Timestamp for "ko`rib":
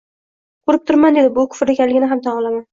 0.69-0.81